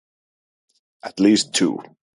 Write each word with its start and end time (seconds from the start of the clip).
At 1.03 1.19
least 1.19 1.53
two. 1.53 1.79